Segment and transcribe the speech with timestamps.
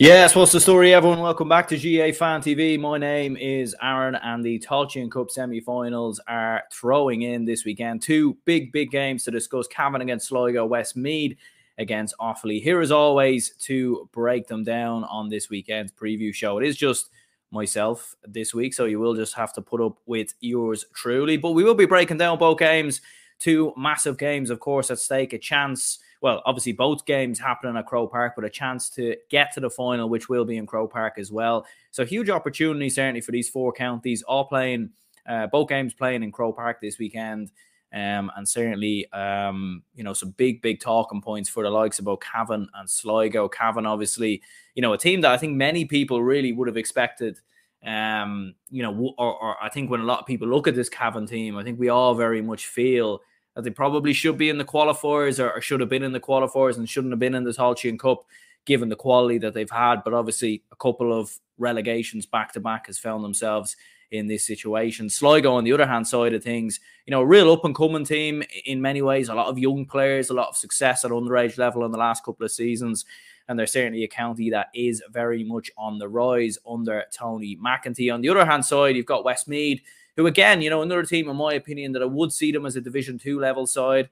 [0.00, 1.20] Yes, what's the story, everyone?
[1.20, 2.80] Welcome back to GAA Fan TV.
[2.80, 8.00] My name is Aaron, and the Tailteann Cup semi finals are throwing in this weekend.
[8.00, 11.36] Two big, big games to discuss Cavan against Sligo, Westmeath
[11.76, 12.62] against Offaly.
[12.62, 16.56] Here, as always, to break them down on this weekend's preview show.
[16.56, 17.10] It is just
[17.50, 21.36] myself this week, so you will just have to put up with yours truly.
[21.36, 23.02] But we will be breaking down both games,
[23.38, 27.86] two massive games, of course, at stake, a chance well, obviously both games happening at
[27.86, 30.92] Croke Park, but a chance to get to the final, which will be in Croke
[30.92, 31.66] Park as well.
[31.90, 34.90] So huge opportunity certainly for these four counties, all playing,
[35.26, 37.50] uh, both games playing in Croke Park this weekend.
[37.92, 42.04] Um, and certainly, um, you know, some big, big talking points for the likes of
[42.04, 43.48] both Cavan and Sligo.
[43.48, 44.42] Cavan, obviously,
[44.74, 47.40] you know, a team that I think many people really would have expected.
[47.84, 50.88] Um, you know, or, or I think when a lot of people look at this
[50.88, 53.22] Cavan team, I think we all very much feel
[53.60, 56.20] that they probably should be in the qualifiers or, or should have been in the
[56.20, 58.24] qualifiers and shouldn't have been in the Tailteann Cup
[58.64, 60.02] given the quality that they've had.
[60.02, 63.76] But obviously, a couple of relegations back to back has found themselves
[64.10, 65.10] in this situation.
[65.10, 68.04] Sligo, on the other hand side of things, you know, a real up and coming
[68.04, 69.28] team in many ways.
[69.28, 72.24] A lot of young players, a lot of success at underage level in the last
[72.24, 73.04] couple of seasons.
[73.48, 78.12] And they're certainly a county that is very much on the rise under Tony McEntee.
[78.12, 79.82] On the other hand side, you've got Westmeath
[80.16, 82.76] who again, you know, another team, in my opinion, that I would see them as
[82.76, 84.08] a Division Two level side.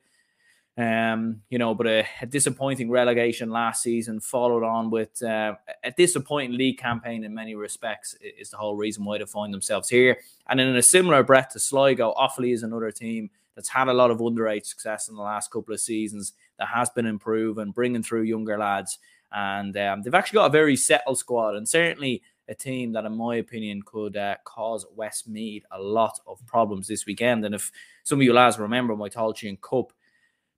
[0.76, 5.90] Um, you know, but a, a, disappointing relegation last season, followed on with uh, a
[5.90, 10.18] disappointing league campaign in many respects, is the whole reason why they find themselves here.
[10.48, 14.12] And in a similar breath to Sligo, Offaly is another team that's had a lot
[14.12, 18.22] of underage success in the last couple of seasons, that has been improving, bringing through
[18.22, 18.98] younger lads.
[19.32, 21.56] And um, they've actually got a very settled squad.
[21.56, 26.44] And certainly a team that, in my opinion, could uh, cause Westmeath a lot of
[26.46, 27.44] problems this weekend.
[27.44, 27.70] And if
[28.04, 29.92] some of you lads remember my Tailteann Cup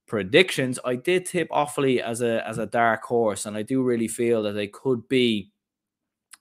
[0.06, 4.08] predictions, I did tip Offaly as a as a dark horse, and I do really
[4.08, 5.50] feel that they could be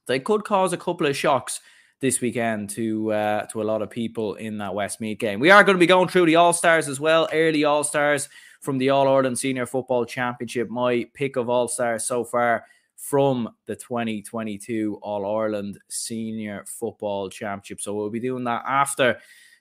[0.08, 1.62] they could cause a couple of shocks
[2.00, 5.40] this weekend to uh, to a lot of people in that Westmeath game.
[5.40, 8.30] We are going to be going through the All Stars as well, early All Stars
[8.62, 10.70] from the All Ireland Senior Football Championship.
[10.70, 12.66] My pick of All Stars so far
[13.00, 17.82] from the 2022 All Ireland Senior Football Championship.
[17.82, 19.18] So we'll be doing that after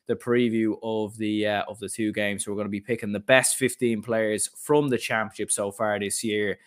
[0.07, 2.45] the preview of the uh, of the two games.
[2.45, 5.99] So we're going to be picking the best 15 players from the championship so far
[6.01, 6.59] this year.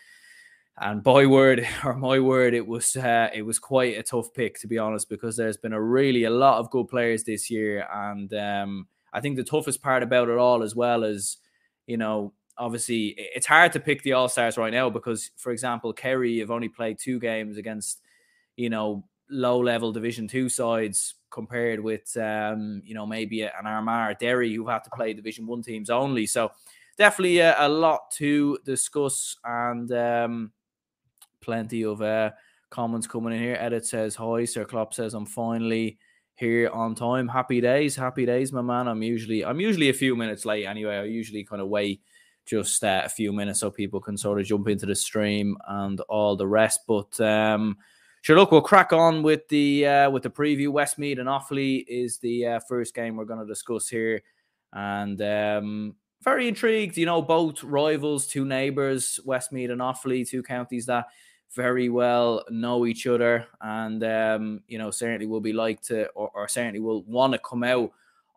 [0.78, 4.60] And by word or my word, it was uh, it was quite a tough pick
[4.62, 7.86] to be honest, because there's been a really a lot of good players this year,
[7.94, 11.38] and um, I think the toughest part about it all, as well as
[11.88, 15.92] you know, obviously it's hard to pick the all stars right now because, for example,
[15.92, 18.02] Kerry have only played two games against,
[18.56, 24.20] you know, low level Division Two sides compared with, um, you know, maybe an Armagh,
[24.20, 26.28] Derry who have to play Division One teams only.
[26.28, 26.52] So
[27.00, 30.52] definitely a, a lot to discuss and um,
[31.42, 32.30] plenty of uh,
[32.70, 33.58] comments coming in here.
[33.60, 34.46] Edit says hi.
[34.46, 35.98] Sir Klopp says I'm finally
[36.36, 37.28] here on time.
[37.28, 38.88] Happy days, happy days, my man.
[38.88, 40.98] I'm usually I'm usually a few minutes late anyway.
[40.98, 42.02] I usually kind of wait
[42.46, 46.00] just uh, a few minutes so people can sort of jump into the stream and
[46.02, 46.82] all the rest.
[46.88, 47.78] But um,
[48.22, 50.70] sure, look, we'll crack on with the uh, with the preview.
[50.70, 54.22] Westmeath and Offaly is the uh, first game we're going to discuss here,
[54.74, 56.98] and um, very intrigued.
[56.98, 61.08] You know, both rivals, two neighbours, Westmeath and Offaly, two counties that
[61.54, 66.32] very well know each other, and um, you know certainly will be like to, or,
[66.34, 67.92] or certainly will want to come out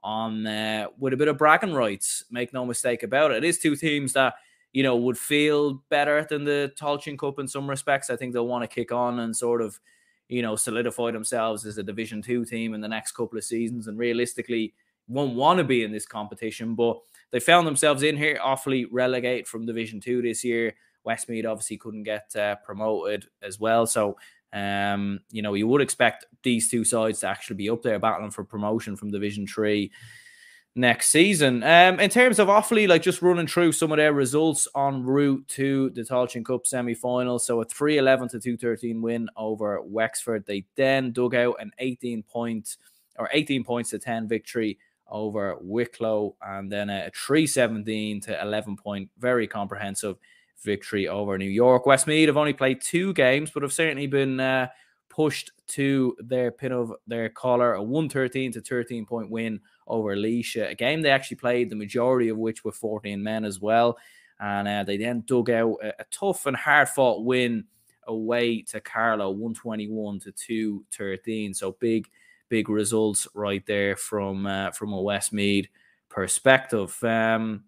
[0.05, 2.25] on uh, with a bit of bragging rights.
[2.31, 3.39] Make no mistake about it.
[3.39, 4.35] It is two teams that
[4.73, 8.11] you know would feel better than the Tailteann Cup in some respects.
[8.11, 9.81] I think they'll want to kick on and sort of
[10.29, 13.89] you know solidify themselves as a Division Two team in the next couple of seasons.
[13.89, 14.75] And realistically,
[15.09, 16.99] won't want to be in this competition, but
[17.31, 20.75] they found themselves in here Offaly relegate from Division Two this year.
[21.05, 24.17] Westmeath obviously couldn't get uh, promoted as well, so
[24.55, 28.31] um, you know, you would expect these two sides to actually be up there battling
[28.31, 29.91] for promotion from Division Three
[30.77, 31.63] next season.
[31.63, 35.47] Um, in terms of Offaly, like just running through some of their results en route
[35.49, 37.39] to the Tailteann Cup semi-final.
[37.39, 40.47] So a 3-11 to 213 win over Wexford.
[40.47, 42.77] They then dug out an 18 point
[43.19, 44.79] or 18 points to 10 victory
[45.09, 50.17] over Wicklow, and then a 317 to 11 point, very comprehensive
[50.65, 51.87] victory over New York.
[51.87, 54.69] Westmeath have only played two games, but have certainly been uh,
[55.09, 60.71] pushed to their pin of their collar, a 113 to 13 point win over Laois,
[60.71, 63.97] a game they actually played, the majority of which were 14 men as well.
[64.41, 67.65] And uh, they then dug out a, a tough and hard fought win
[68.07, 71.55] away to Carlow, 121 to 213.
[71.55, 72.09] So big,
[72.49, 75.69] big results right there from uh, from a Westmeath
[76.09, 77.03] perspective.
[77.05, 77.65] Um,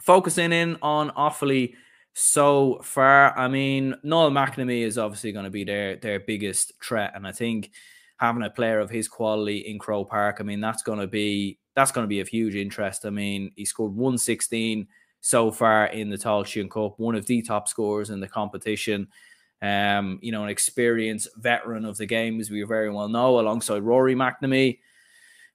[0.00, 1.74] focusing in on Offaly
[2.14, 3.36] so far.
[3.38, 7.32] I mean, Niall McNamee is obviously going to be their their biggest threat, and I
[7.32, 7.70] think
[8.18, 11.58] having a player of his quality in Croke Park, I mean, that's going to be
[11.74, 13.06] that's going to be of huge interest.
[13.06, 14.86] I mean, he scored 116
[15.20, 19.08] so far in the Tailteann Cup, one of the top scorers in the competition.
[19.62, 23.82] Um, you know, an experienced veteran of the game, as we very well know, alongside
[23.82, 24.78] Rory McNamee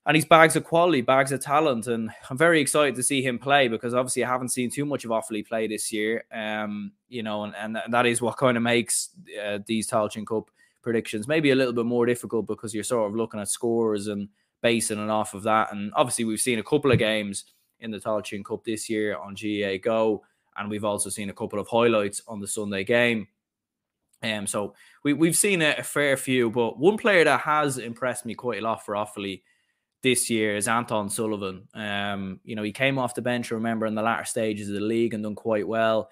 [0.07, 3.39] and he's bags of quality, bags of talent, and I'm very excited to see him
[3.39, 6.25] play because obviously I haven't seen too much of Offaly play this year.
[6.31, 9.09] Um, you know, and, and that is what kind of makes
[9.43, 10.51] uh, these Tailteann Cup
[10.85, 14.29] predictions maybe a little bit more difficult because you're sort of looking at scores and
[14.61, 15.73] basing it off of that.
[15.73, 17.45] And obviously we've seen a couple of games
[17.79, 20.23] in the Tailteann Cup this year on GAA Go,
[20.55, 23.27] and we've also seen a couple of highlights on the Sunday game.
[24.21, 28.25] Um, so we, we've seen a, a fair few, but one player that has impressed
[28.25, 29.41] me quite a lot for Offaly
[30.05, 31.67] this year is Anton Sullivan.
[31.73, 34.79] Um, you know, he came off the bench, remember, in the latter stages of the
[34.79, 36.11] league and done quite well.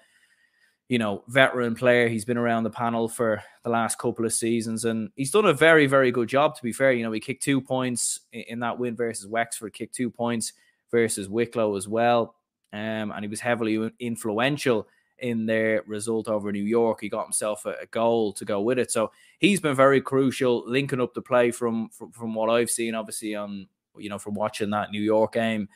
[0.88, 2.08] You know, veteran player.
[2.08, 5.52] He's been around the panel for the last couple of seasons and he's done a
[5.52, 6.90] very, very good job, to be fair.
[6.90, 10.54] You know, he kicked two points in that win versus Wexford, kicked two points
[10.90, 12.34] versus Wicklow as well.
[12.72, 14.88] Um, and he was heavily influential
[15.20, 16.98] in their result over New York.
[17.00, 18.90] He got himself a, a, goal to go with it.
[18.90, 22.96] So he's been very crucial, linking up the play from, from, from what I've seen,
[22.96, 23.68] obviously on
[23.98, 25.68] you know, from watching that New York game.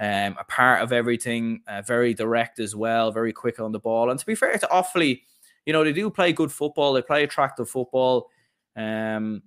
[0.00, 4.10] Um, a part of everything, uh, very direct as well, very quick on the ball.
[4.10, 5.22] And to be fair to Offaly,
[5.66, 6.92] you know, they do play good football.
[6.92, 8.30] They play attractive football.
[8.76, 9.42] Um,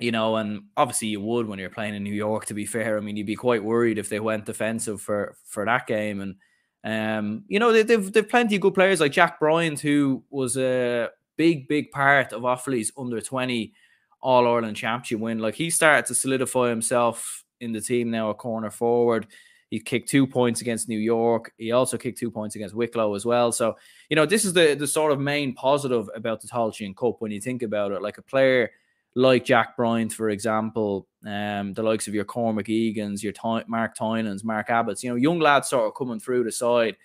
[0.00, 2.46] you know, and obviously you would when you're playing in New York.
[2.46, 5.64] To be fair, I mean, you'd be quite worried if they went defensive for for
[5.64, 6.20] that game.
[6.20, 6.34] And
[6.82, 10.56] um, you know, they, they've they've plenty of good players like Jack Bryant, who was
[10.56, 13.74] a big big part of Offaly's under twenty
[14.22, 15.38] all Ireland championship win.
[15.38, 19.26] Like he started to solidify himself in the team now, a corner forward.
[19.70, 21.52] He kicked two points against New York.
[21.56, 23.52] He also kicked two points against Wicklow as well.
[23.52, 23.76] So,
[24.08, 27.30] you know, this is the the sort of main positive about the Tailteann Cup when
[27.30, 28.02] you think about it.
[28.02, 28.70] Like a player
[29.14, 33.96] like Jack Bryant, for example, um, the likes of your Cormac Egan's, your Ty- Mark
[33.96, 36.96] Tynans, Mark Abbott's, you know, young lads sort of coming through the side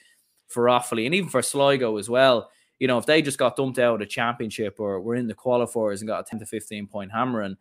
[0.47, 2.49] for Offaly and even for Sligo as well
[2.79, 5.33] you know, if they just got dumped out of the championship or were in the
[5.33, 7.57] qualifiers and got a 10 to 15 point hammering,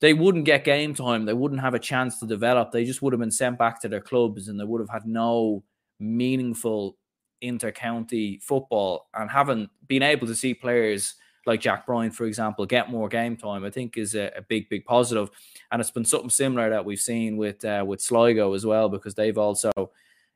[0.00, 1.24] they wouldn't get game time.
[1.24, 2.72] They wouldn't have a chance to develop.
[2.72, 5.06] They just would have been sent back to their clubs and they would have had
[5.06, 5.62] no
[6.00, 6.96] meaningful
[7.40, 11.14] inter-county football and haven't been able to see players
[11.46, 14.68] like Jack Bryant, for example, get more game time, I think is a, a, big,
[14.68, 15.28] big positive.
[15.70, 19.14] And it's been something similar that we've seen with uh, with Sligo as well, because
[19.14, 19.70] they've also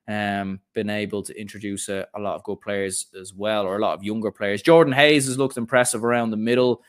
[0.09, 3.81] um, been able to introduce a, a, lot of good players as well, or a
[3.81, 4.63] lot of younger players.
[4.63, 6.83] Jordan Hayes has looked impressive around the middle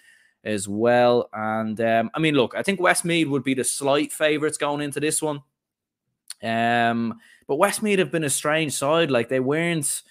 [0.44, 1.30] as well.
[1.34, 5.00] And um, I mean, look, I think Westmeath would be the slight favourites going into
[5.00, 5.42] this one.
[6.44, 9.10] Um, but Westmeath have been a strange side.
[9.10, 10.04] Like they weren't,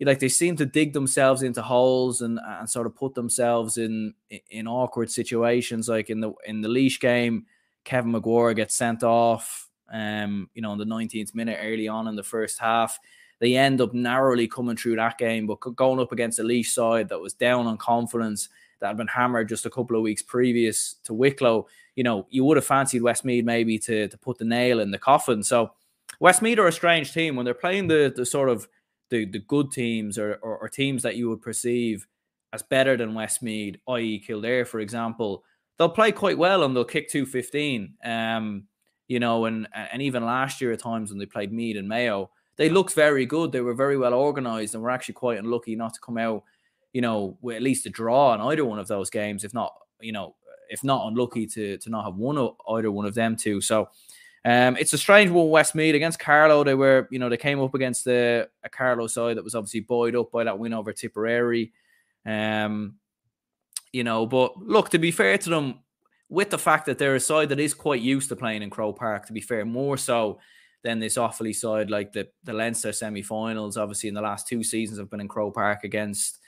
[0.00, 4.14] like they seem to dig themselves into holes and, and sort of put themselves in
[4.50, 5.88] in awkward situations.
[5.88, 7.46] Like in the in the Laois game,
[7.84, 12.16] Kevin McGuire gets sent off um, you know, in the 19th minute early on in
[12.16, 12.98] the first half.
[13.40, 17.08] They end up narrowly coming through that game, but going up against a Laois side
[17.08, 18.48] that was down on confidence,
[18.80, 21.66] that had been hammered just a couple of weeks previous to Wicklow,
[21.96, 24.98] you know, you would have fancied Westmeath maybe to, to put the nail in the
[24.98, 25.42] coffin.
[25.42, 25.72] So
[26.20, 28.68] Westmeath are a strange team when they're playing the the sort of
[29.10, 32.06] the, the good teams or, or, or teams that you would perceive
[32.52, 34.18] as better than Westmeath, i.e.
[34.20, 35.44] Kildare, for example,
[35.76, 37.94] they'll play quite well and they'll kick 215.
[38.04, 38.64] Um,
[39.08, 42.30] you know, and and even last year at times when they played Meath and Mayo,
[42.56, 43.50] they looked very good.
[43.50, 46.44] They were very well organized and were actually quite unlucky not to come out,
[46.92, 49.72] you know, with at least a draw in either one of those games, if not,
[50.00, 50.36] you know,
[50.70, 53.60] if not unlucky to to not have won either one of them two.
[53.60, 53.88] So
[54.44, 55.50] um, it's a strange one.
[55.50, 56.62] Westmeath against Carlow.
[56.64, 59.80] They were, you know, they came up against the a Carlow side that was obviously
[59.80, 61.72] buoyed up by that win over Tipperary.
[62.26, 62.96] Um,
[63.92, 65.80] you know, but look, to be fair to them,
[66.28, 68.98] with the fact that they're a side that is quite used to playing in Croke
[68.98, 70.38] Park, to be fair, more so
[70.84, 74.98] than this Offaly side, like the, the Leinster semi-finals, obviously in the last two seasons
[74.98, 76.38] have been in Croke Park against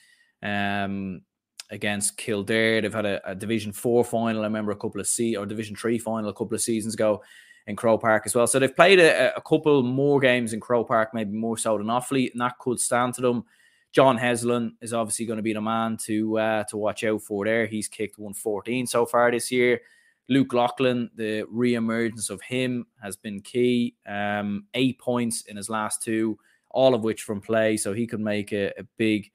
[0.43, 1.23] um
[1.71, 2.81] against Kildare.
[2.81, 5.77] They've had a, a Division Four final, I remember a couple of C or Division
[5.77, 7.23] Three final a couple of seasons ago
[7.67, 8.47] in Croke Park as well.
[8.47, 11.87] So they've played a, a couple more games in Croke Park, maybe more so than
[11.87, 13.45] Offaly, and that could stand to them.
[13.93, 17.45] John Heslin is obviously going to be the man to uh, to watch out for
[17.45, 17.67] there.
[17.67, 19.81] He's kicked 114 so far this year.
[20.29, 23.97] Luke Loughlin, the re-emergence of him has been key.
[24.07, 26.39] Um, eight points in his last two,
[26.71, 29.33] all of which from play, so he could make a, a big,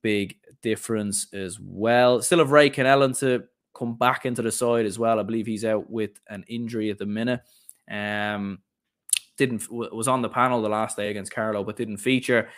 [0.00, 2.22] big difference as well.
[2.22, 5.20] Still have Ray Ellen to come back into the side as well.
[5.20, 7.40] I believe he's out with an injury at the minute.
[7.90, 8.60] Um,
[9.36, 12.48] didn't was on the panel the last day against Carlow, but didn't feature.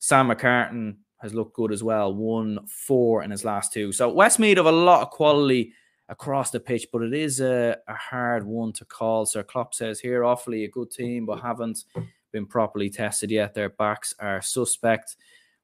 [0.00, 2.12] Sam McCartan has looked good as well.
[2.12, 3.92] One four in his last two.
[3.92, 5.72] So Westmeath have a lot of quality
[6.08, 9.26] across the pitch, but it is a, a hard one to call.
[9.26, 11.84] Sir Klopp says here, Offaly a good team, but haven't
[12.32, 13.54] been properly tested yet.
[13.54, 15.16] Their backs are suspect.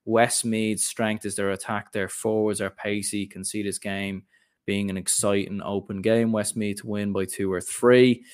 [0.05, 1.91] Westmeath's strength is their attack.
[1.91, 3.27] Their forwards are pacey.
[3.27, 4.23] Can see this game
[4.67, 6.31] being an exciting open game.
[6.31, 8.25] Westmeath to win by two or three.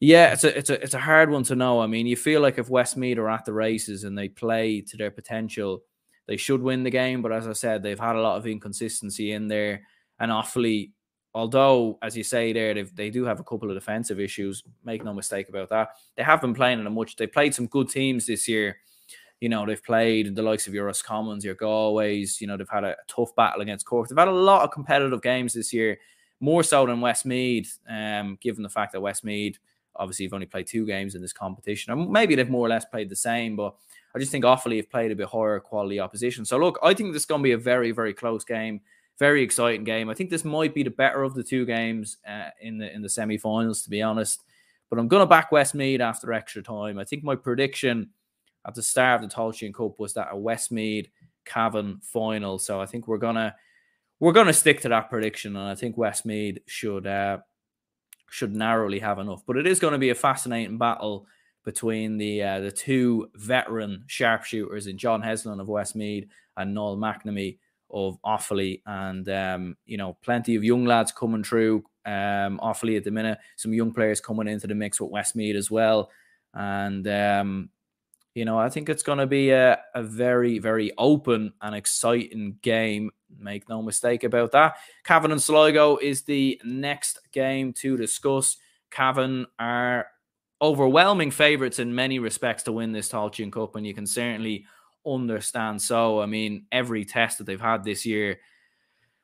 [0.00, 1.80] Yeah, it's a it's a it's a hard one to know.
[1.80, 4.96] I mean, you feel like if Westmeath are at the races and they play to
[4.96, 5.82] their potential,
[6.26, 7.20] they should win the game.
[7.20, 9.82] But as I said, they've had a lot of inconsistency in there,
[10.18, 10.92] and Offaly,
[11.34, 14.62] although as you say there, they they do have a couple of defensive issues.
[14.84, 15.90] Make no mistake about that.
[16.16, 17.16] They have been playing in a much.
[17.16, 18.78] They played some good teams this year.
[19.40, 22.40] You know, they've played the likes of your Roscommons, your Galways.
[22.40, 24.08] You know, they've had a tough battle against Cork.
[24.08, 25.98] They've had a lot of competitive games this year,
[26.40, 27.78] more so than Westmeath.
[27.86, 29.58] Um, given the fact that Westmeath
[29.96, 32.84] Obviously, you've only played two games in this competition, and maybe they've more or less
[32.84, 33.56] played the same.
[33.56, 33.74] But
[34.14, 36.44] I just think Offaly have played a bit higher quality opposition.
[36.44, 38.80] So look, I think this is going to be a very, very close game,
[39.18, 40.08] very exciting game.
[40.08, 43.02] I think this might be the better of the two games uh, in the in
[43.02, 44.42] the semi-finals, to be honest.
[44.88, 46.98] But I'm going to back Westmeath after extra time.
[46.98, 48.10] I think my prediction
[48.66, 51.08] at the start of the Tailteann Cup was that a Westmeath
[51.44, 52.58] Cavan final.
[52.58, 53.54] So I think we're gonna
[54.18, 57.38] we're gonna stick to that prediction, and I think Westmeath should uh,
[58.30, 59.42] should narrowly have enough.
[59.46, 61.26] But it is going to be a fascinating battle
[61.64, 67.58] between the uh, the two veteran sharpshooters in John Heslin of Westmeath and Niall McNamee
[67.90, 68.82] of Offaly.
[68.86, 73.38] And, um, you know, plenty of young lads coming through um, Offaly at the minute.
[73.56, 76.10] Some young players coming into the mix with Westmeath as well.
[76.54, 77.70] And, um,
[78.34, 82.58] you know, I think it's going to be a, a very, very open and exciting
[82.62, 83.10] game.
[83.38, 84.76] Make no mistake about that.
[85.04, 88.56] Cavan and Sligo is the next game to discuss.
[88.90, 90.08] Cavan are
[90.62, 94.66] overwhelming favourites in many respects to win this Tailteann Cup, and you can certainly
[95.06, 96.20] understand so.
[96.20, 98.40] I mean, every test that they've had this year,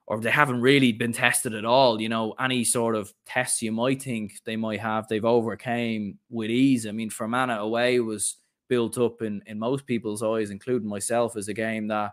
[0.07, 2.01] or they haven't really been tested at all.
[2.01, 6.51] You know, any sort of tests you might think they might have, they've overcame with
[6.51, 6.87] ease.
[6.87, 8.37] I mean, Fermanagh away was
[8.69, 12.13] built up in, in most people's eyes, including myself, as a game that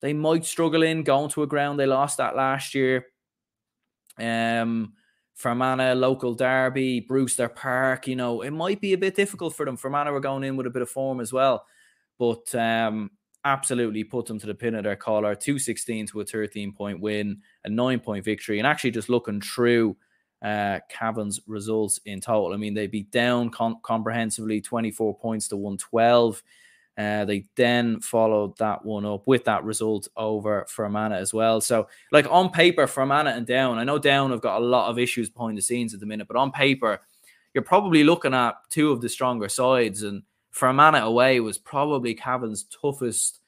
[0.00, 3.06] they might struggle in going to a ground they lost that last year.
[4.18, 4.94] Um,
[5.34, 9.76] Fermanagh, local derby, Brewster Park, you know, it might be a bit difficult for them.
[9.76, 11.64] Fermanagh were going in with a bit of form as well,
[12.18, 13.10] but um,
[13.44, 15.34] absolutely put them to the pin of their collar.
[15.34, 19.96] 216 to a 13 point win, a nine point victory, and actually just looking through
[20.42, 22.52] uh, Cavan's results in total.
[22.52, 26.42] I mean, they beat down com- comprehensively 24 points to 112.
[27.00, 31.58] Uh, they then followed that one up with that result over Fermanagh as well.
[31.58, 34.98] So, like on paper, Fermanagh and Down, I know Down have got a lot of
[34.98, 37.00] issues behind the scenes at the minute, but on paper,
[37.54, 40.02] you're probably looking at two of the stronger sides.
[40.02, 43.40] And Fermanagh away was probably Cavan's toughest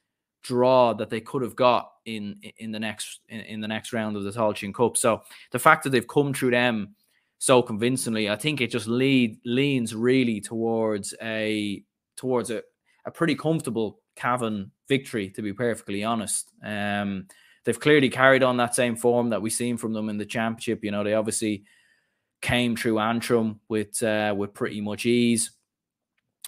[0.43, 4.17] draw that they could have got in in the next in, in the next round
[4.17, 4.97] of the Tailteann Cup.
[4.97, 6.95] So the fact that they've come through them
[7.37, 11.85] so convincingly, I think it just lead leans really towards a
[12.17, 12.63] towards a,
[13.05, 16.53] a pretty comfortable Cavan victory, to be perfectly honest.
[16.65, 17.27] Um,
[17.65, 20.85] they've clearly carried on that same form that we've seen from them in the championship.
[20.85, 21.65] You know, they obviously
[22.41, 25.53] came through Antrim with uh, with pretty much ease.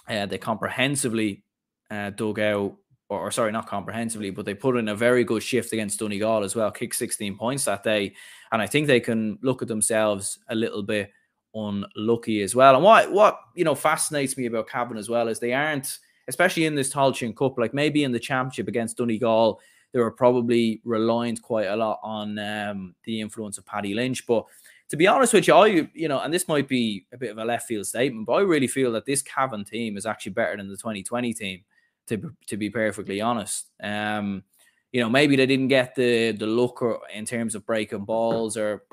[0.07, 1.43] Uh, they comprehensively
[1.89, 2.75] uh, dug out
[3.09, 6.43] or, or, sorry, not comprehensively, but they put in a very good shift against Donegal
[6.43, 8.13] as well, kicked 16 points that day.
[8.51, 11.11] And I think they can look at themselves a little bit
[11.53, 12.75] unlucky as well.
[12.75, 16.65] And what what you know fascinates me about Cavan as well is they aren't, especially
[16.65, 19.59] in this Tailteann Cup, like maybe in the championship against Donegal,
[19.91, 24.25] they were probably reliant quite a lot on um, the influence of Paddy Lynch.
[24.27, 24.45] But
[24.89, 27.37] to be honest with you, I you know, and this might be a bit of
[27.37, 30.57] a left field statement, but I really feel that this Cavan team is actually better
[30.57, 31.63] than the 2020 team
[32.07, 33.71] to to be perfectly honest.
[33.81, 34.43] Um,
[34.91, 38.57] you know, maybe they didn't get the the look or, in terms of breaking balls,
[38.57, 38.83] or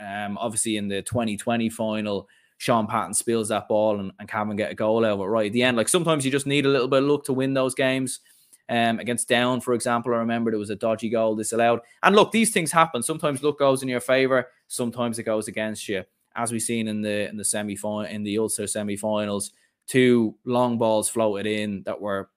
[0.00, 2.28] um, obviously in the 2020 final,
[2.62, 5.46] Shaun Patton spills that ball and, and Cavan get a goal out of it right
[5.46, 5.76] at the end.
[5.76, 8.20] Like sometimes you just need a little bit of luck to win those games.
[8.68, 11.80] Um, against Down, for example, I remember there was a dodgy goal disallowed.
[12.04, 13.02] And look, these things happen.
[13.02, 16.04] Sometimes luck goes in your favor, sometimes it goes against you.
[16.36, 19.50] As we've seen in the in the semi final in the Ulster semi-finals,
[19.88, 22.30] two long balls floated in that were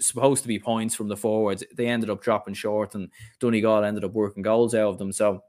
[0.00, 1.62] supposed to be points from the forwards.
[1.76, 5.12] They ended up dropping short, and Donegal ended up working goals out of them.
[5.12, 5.42] So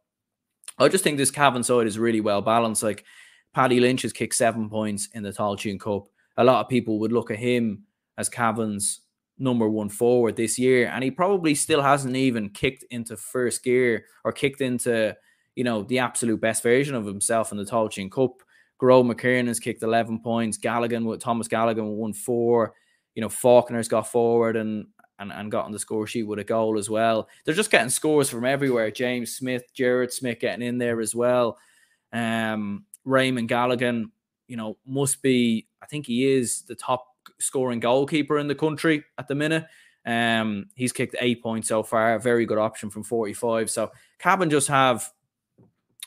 [0.78, 2.84] I just think this Cavan side is really well balanced.
[2.84, 3.06] Like
[3.54, 6.08] Paddy Lynch has kicked seven points in the Tailteann Cup.
[6.38, 7.84] A lot of people would look at him
[8.18, 9.02] as Cavan's
[9.38, 14.06] number one forward this year, and he probably still hasn't even kicked into first gear
[14.24, 15.16] or kicked into
[15.56, 18.42] you know the absolute best version of himself in the Tailteann Cup.
[18.82, 20.58] Gearóid McKiernan has kicked 11 points.
[20.64, 22.74] With Thomas Gallagher won four
[23.16, 24.88] you know, Faulkner's got forward and
[25.20, 27.30] and, and got on the score sheet with a goal as well.
[27.46, 28.90] They're just getting scores from everywhere.
[28.90, 31.60] James Smith, Jared Smith getting in there as well.
[32.12, 34.12] Um, Raymond Galligan,
[34.48, 37.08] you know, must be, I think he is the top
[37.40, 39.66] scoring goalkeeper in the country at the minute.
[40.06, 43.70] Um, he's kicked eight points so far, a very good option from 45.
[43.70, 45.10] So Cavan just have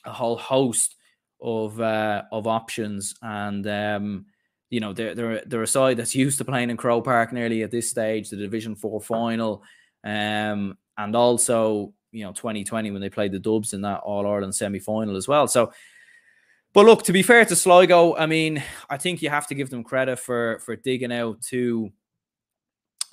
[0.05, 0.97] a whole host
[1.41, 4.27] of uh, of options, and um,
[4.71, 7.63] you know they're they're they're a side that's used to playing in Croke Park nearly
[7.63, 9.63] at this stage, the Division Four final,
[10.03, 14.55] um, and also you know 2020 when they played the Dubs in that All Ireland
[14.55, 15.47] semi final as well.
[15.47, 15.73] So
[16.75, 19.71] but look, to be fair to Sligo, I mean, I think you have to give
[19.71, 21.93] them credit for for digging out two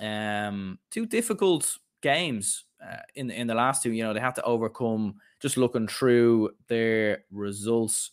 [0.00, 3.92] um two difficult games uh, in in the last two.
[3.92, 8.10] You know, they have to overcome just looking through their results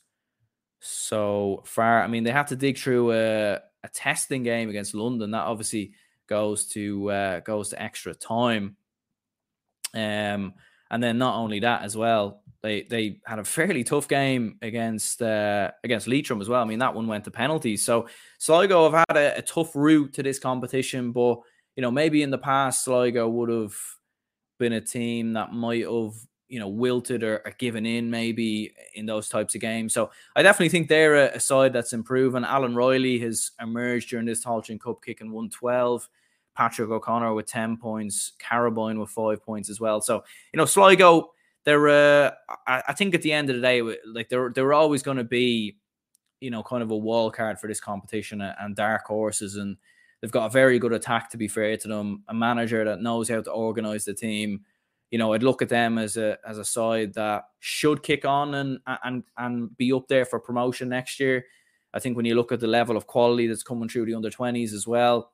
[0.80, 2.04] so far.
[2.04, 5.32] I mean, they have to dig through a, a testing game against London.
[5.32, 5.94] That obviously
[6.28, 8.76] goes to uh, goes to extra time.
[9.96, 10.54] Um,
[10.92, 15.22] and then not only that as well, they they had a fairly tough game against
[15.22, 16.62] uh, against Leitrim as well.
[16.62, 17.84] I mean, that one went to penalties.
[17.84, 21.40] So Sligo have had a, a, tough route to this competition, but
[21.76, 23.76] you know maybe in the past Sligo would have
[24.58, 26.14] been a team that might have
[26.50, 29.94] you know wilted or, or, given in maybe in those types of games.
[29.94, 32.44] So I definitely think they're a, a side that's improving.
[32.44, 36.10] Alan Riley has emerged during this Tailteann Cup kicking 112.
[36.56, 40.02] Patrick O'Connor with 10 points, Carrabine with five points as well.
[40.02, 41.32] So, you know, Sligo
[41.70, 42.32] they're uh,
[42.66, 45.24] I, I, think at the end of the day, like they're they're always going to
[45.24, 45.78] be,
[46.42, 49.78] you know, kind of a wall card for this competition and, and dark horses, and
[50.20, 51.30] they've got a very good attack.
[51.30, 54.62] To be fair to them, a manager that knows how to organize the team.
[55.12, 58.56] You know, I'd look at them as a as a side that should kick on
[58.56, 61.46] and and and be up there for promotion next year.
[61.94, 64.32] I think when you look at the level of quality that's coming through the under
[64.32, 65.34] twenties as well,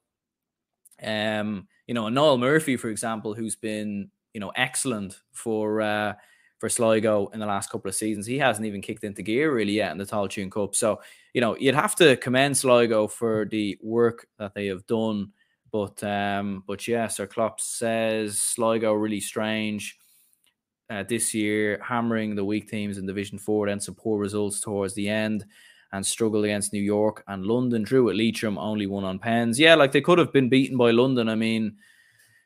[1.01, 6.13] um, you know, Noel Murphy, for example, who's been you know, excellent for uh,
[6.59, 8.25] for Sligo in the last couple of seasons.
[8.25, 10.75] He hasn't even kicked into gear really yet in the Tailteann Cup.
[10.75, 10.99] So,
[11.33, 15.31] you know, you'd have to commend Sligo for the work that they have done.
[15.71, 19.97] But um, but yeah, Sir Klopp says Sligo really strange
[20.89, 24.93] uh, this year, hammering the weak teams in Division Four, then some poor results towards
[24.95, 25.45] the end,
[25.93, 27.83] and struggled against New York and London.
[27.83, 29.57] Drew at Leitrim, only won on pens.
[29.57, 31.29] Yeah, like they could have been beaten by London.
[31.29, 31.77] I mean,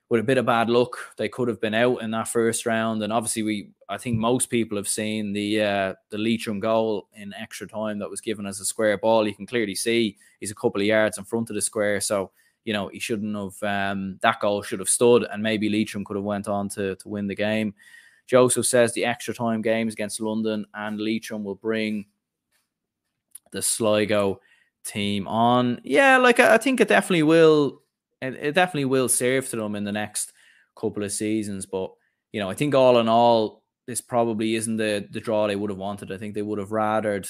[0.09, 3.03] with a bit of bad luck, they could have been out in that first round.
[3.03, 7.33] And obviously, we I think most people have seen the uh, the Leitrim goal in
[7.33, 9.27] extra time that was given as a square ball.
[9.27, 12.31] You can clearly see he's a couple of yards in front of the square, so
[12.65, 13.63] you know he shouldn't have.
[13.63, 17.07] Um, that goal should have stood, and maybe Leitrim could have went on to to
[17.07, 17.75] win the game.
[18.25, 22.05] Joseph says the extra time games against London and Leitrim will bring
[23.51, 24.39] the Sligo
[24.85, 25.81] team on.
[25.83, 27.81] Yeah, like I think it definitely will
[28.21, 30.33] it, it definitely will serve to them in the next
[30.75, 31.65] couple of seasons.
[31.65, 31.91] But
[32.31, 35.69] you know, I think all in all, this probably isn't the the draw they would
[35.69, 36.11] have wanted.
[36.11, 37.29] I think they would have rathered,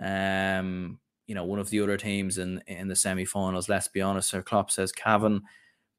[0.00, 3.68] um, you know, one of the other teams in in the semi-finals.
[3.68, 4.28] Let's be honest.
[4.30, 5.42] Sir Klopp says Cavan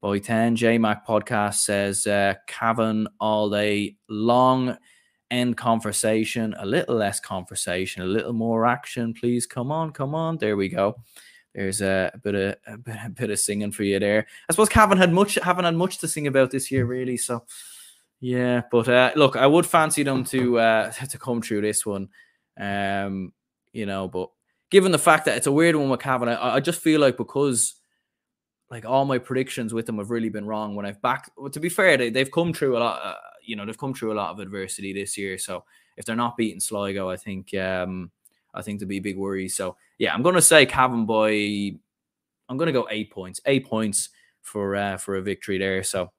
[0.00, 0.56] by ten.
[0.56, 4.76] J Mac podcast says uh, Cavan all day long.
[5.30, 9.46] End conversation, a little less conversation, a little more action, please.
[9.46, 10.36] Come on, come on.
[10.36, 10.96] There we go
[11.54, 14.26] there's a, a, bit of a bit, a bit of singing for you there.
[14.48, 17.16] I suppose Cavan had much haven't had much to sing about this year, really.
[17.16, 17.44] So
[18.20, 22.08] yeah, but uh, look, I would fancy them to uh, to come through this one.
[22.58, 23.32] Um,
[23.72, 24.30] you know, but
[24.70, 27.16] given the fact that it's a weird one with Cavan, I, I just feel like
[27.16, 27.74] because
[28.70, 31.30] like all my predictions with them have really been wrong when I've backed.
[31.36, 33.00] Well, to be fair, they, they've come through a lot.
[33.04, 35.38] Uh, you know, they've come through a lot of adversity this year.
[35.38, 35.64] So
[35.96, 38.10] if they're not beating Sligo, I think um,
[38.54, 39.48] I think to be a big worry.
[39.48, 41.76] So yeah, I'm going to say Cavan by.
[42.48, 43.40] I'm going to go eight points.
[43.46, 44.10] Eight points
[44.42, 45.82] for uh, for a victory there.
[45.82, 46.12] So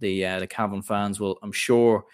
[0.00, 2.04] the uh, the Cavan fans will, I'm sure,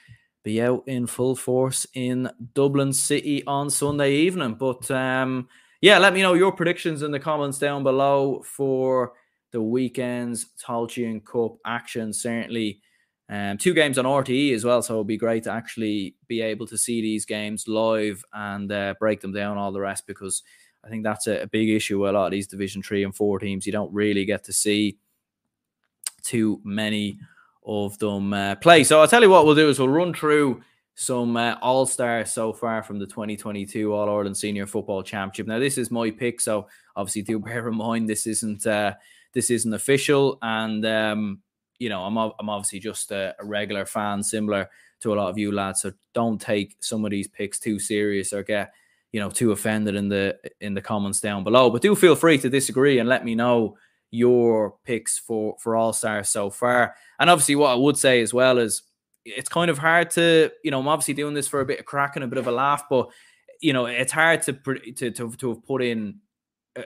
[0.45, 4.55] be out in full force in Dublin City on Sunday evening.
[4.55, 5.49] But um,
[5.81, 9.15] yeah, let me know your predictions in the comments down below for
[9.53, 12.12] the weekend's Tailteann Cup action.
[12.12, 12.81] Certainly
[13.29, 16.67] um, two games on RTE as well, so it'll be great to actually be able
[16.69, 20.45] to see these games live and uh, break them down all the rest because
[20.85, 23.15] I think that's a, a, big issue with a lot of these Division Three and
[23.15, 23.67] Four teams.
[23.67, 24.99] You don't really get to see
[26.23, 27.19] too many
[27.65, 28.85] of them uh, play.
[28.85, 30.62] So I'll tell you what we'll do is we'll run through
[30.95, 35.49] some uh, all stars so far from the 2022 All Ireland Senior Football Championship.
[35.49, 38.95] Now this is my pick, so obviously do bear in mind this isn't uh,
[39.33, 40.87] this isn't official and.
[40.87, 41.41] Um,
[41.79, 44.69] you know, I'm I'm obviously just a, a, regular fan, similar
[45.01, 45.83] to a lot of you lads.
[45.83, 48.73] So don't take some of these picks too serious or get
[49.12, 51.71] you know too offended in the in the comments down below.
[51.71, 53.77] But do feel free to disagree and let me know
[54.11, 56.95] your picks for for All Stars so far.
[57.19, 58.83] And obviously, what I would say as well is
[59.25, 61.87] it's kind of hard to, you know, I'm obviously doing this for a bit of
[61.87, 63.09] crack and a bit of a laugh, but
[63.61, 66.21] you know, it's hard to to to, to have put in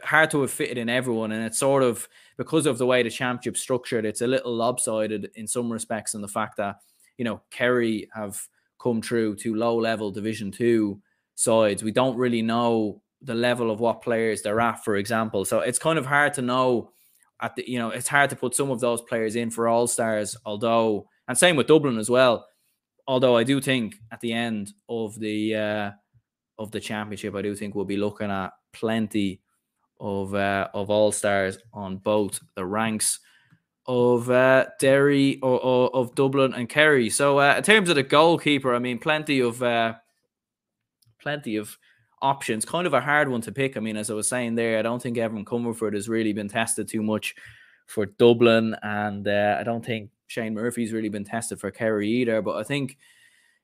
[0.04, 3.10] hard to have fitted in everyone, and it's sort of because of the way the
[3.10, 6.76] championship structured, it's a little lopsided in some respects, and the fact that
[7.18, 8.40] you know Kerry have
[8.80, 11.00] come through to low level Division Two
[11.34, 11.82] sides.
[11.82, 15.44] We don't really know the level of what players they're at, for example.
[15.44, 16.92] So it's kind of hard to know
[17.42, 19.86] at the you know it's hard to put some of those players in for all
[19.86, 20.36] stars.
[20.44, 22.46] Although, and same with Dublin as well.
[23.06, 25.90] Although I do think at the end of the uh,
[26.58, 29.40] of the championship, I do think we'll be looking at plenty
[30.00, 33.20] of uh, of all stars on both the ranks
[33.86, 37.10] of uh, Derry or, or, of Dublin and Kerry.
[37.10, 39.94] So uh, in terms of the goalkeeper, I mean, plenty of uh,
[41.20, 41.76] plenty of
[42.22, 42.64] options.
[42.64, 43.76] Kind of a hard one to pick.
[43.76, 46.48] I mean, as I was saying there, I don't think Evan Comerford has really been
[46.48, 47.34] tested too much
[47.86, 52.40] for Dublin, and uh, I don't think Shane Murphy's really been tested for Kerry either.
[52.40, 52.96] But I think,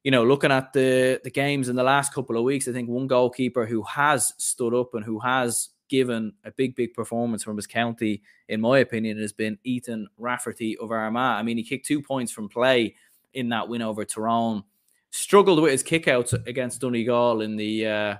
[0.02, 2.88] you know, looking at the the games in the last couple of weeks, I think
[2.88, 7.56] one goalkeeper who has stood up and who has given a big, big performance from
[7.56, 11.38] his county, in my opinion, has been Ethan Rafferty of Armagh.
[11.38, 12.94] I mean, he kicked two points from play
[13.34, 14.64] in that win over Tyrone.
[15.10, 18.16] Struggled with his kickouts against Donegal in the uh,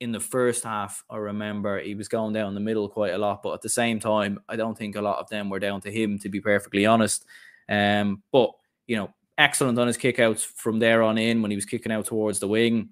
[0.00, 3.42] in the first half, I remember he was going down the middle quite a lot,
[3.42, 5.90] but at the same time, I don't think a lot of them were down to
[5.90, 7.26] him, to be perfectly honest.
[7.68, 8.50] Um, but
[8.86, 12.06] you know, excellent on his kickouts from there on in when he was kicking out
[12.06, 12.88] towards the wing.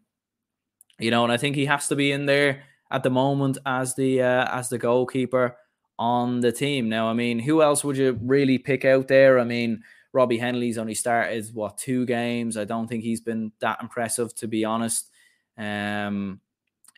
[0.98, 3.94] You know, and I think he has to be in there at the moment as
[3.94, 5.56] the uh, as the goalkeeper
[5.98, 6.88] on the team.
[6.88, 9.38] Now, I mean, who else would you really pick out there?
[9.38, 12.56] I mean, Robbie Hennelly's only started what two games.
[12.56, 15.10] I don't think he's been that impressive, to be honest.
[15.56, 16.40] Um,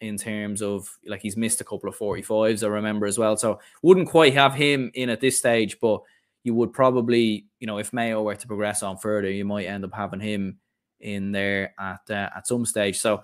[0.00, 3.36] in terms of like he's missed a couple of 45s, I remember as well.
[3.36, 6.02] So wouldn't quite have him in at this stage, but
[6.42, 9.84] you would probably, you know, if Mayo were to progress on further, you might end
[9.84, 10.58] up having him
[11.00, 12.98] in there at uh, at some stage.
[12.98, 13.22] So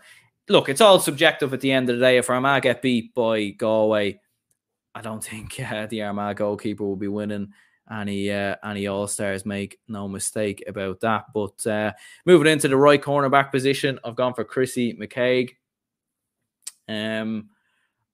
[0.49, 2.19] look, it's all subjective at the end of the day.
[2.19, 4.21] If Armagh get beat by Galway,
[4.95, 7.53] I don't think uh, the Armagh goalkeeper will be winning
[7.91, 9.47] any uh, any All Stars.
[9.47, 11.27] Make no mistake about that.
[11.33, 11.93] But uh,
[12.25, 15.51] moving into the right cornerback position, I've gone for Chrissy McKaigue.
[16.89, 17.51] Um,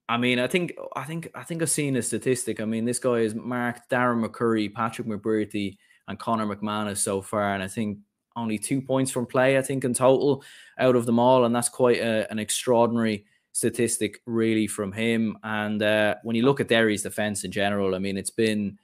[0.09, 2.61] I mean, I think, I think, I think I've seen a statistic.
[2.61, 5.77] I mean, this guy has marked Darren McCurry, Patrick McBrearty,
[6.09, 7.99] and Conor McManus so far, and I think
[8.37, 9.59] only two points from play.
[9.59, 10.45] I think in total
[10.79, 15.37] out of them all, and that's quite a, an extraordinary statistic, really, from him.
[15.43, 18.79] And uh, when you look at Derry's defense in general, I mean, it's been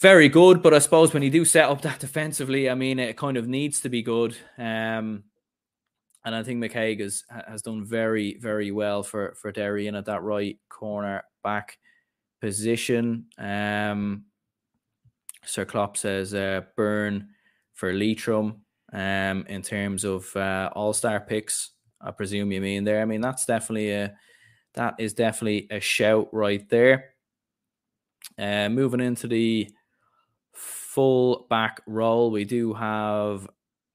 [0.00, 0.62] very good.
[0.62, 3.48] But I suppose when you do set up that defensively, I mean, it kind of
[3.48, 4.36] needs to be good.
[4.58, 5.24] Um,
[6.24, 10.04] and I think McKaigue has has done very very well for for Derry in at
[10.04, 11.78] that right corner back
[12.40, 13.26] position.
[13.38, 14.24] Um,
[15.44, 17.28] Sir Klopp says uh, Byrne
[17.80, 18.60] for Leitrim
[18.92, 21.70] um, in terms of uh, All Star picks.
[21.98, 23.00] I presume you mean there.
[23.00, 24.14] I mean that's definitely a
[24.74, 27.14] that is definitely a shout right there.
[28.38, 29.68] Uh, moving into the
[30.52, 33.48] full back role, we do have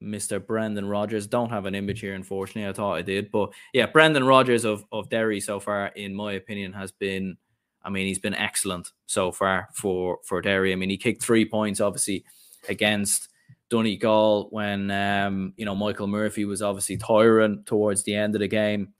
[0.04, 0.46] Mr.
[0.46, 1.28] Brendan Rodgers.
[1.28, 2.68] Don't have an image here, unfortunately.
[2.68, 6.34] I thought I did, but yeah, Brendan Rodgers of of Derry so far, in my
[6.34, 7.38] opinion, has been.
[7.84, 10.74] I mean, he's been excellent so far for for Derry.
[10.74, 12.26] I mean, he kicked three points, obviously,
[12.68, 13.30] against
[13.70, 18.48] Donegal when um, you know Michael Murphy was obviously tiring towards the end of the
[18.48, 18.94] game,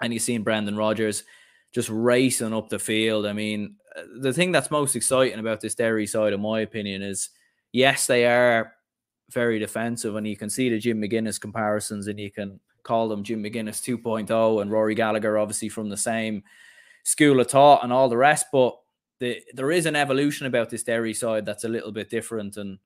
[0.00, 1.24] and you've seen Brendan Rodgers
[1.72, 3.26] just racing up the field.
[3.26, 7.02] I mean, uh, the thing that's most exciting about this Derry side, in my opinion,
[7.02, 7.30] is
[7.72, 8.74] yes, they are
[9.30, 13.22] very defensive, and you can see the Jim McGuinness comparisons, and you can call them
[13.22, 16.42] Jim McGuinness 2.0 and Rory Gallagher, obviously from the same
[17.04, 18.46] school of thought and all the rest.
[18.52, 18.76] But
[19.20, 22.56] the, there is an evolution about this Derry side that's a little bit different.
[22.56, 22.78] And